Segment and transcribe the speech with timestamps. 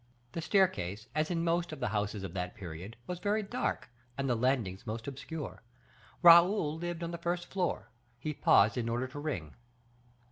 [0.31, 4.27] The staircase, as in most of the houses at that period, was very dark, and
[4.27, 5.61] the landings most obscure.
[6.23, 9.53] Raoul lived on the first floor; he paused in order to ring.